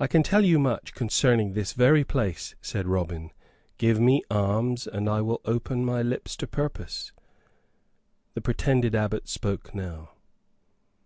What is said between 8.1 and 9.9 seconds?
The pretended abbot spoke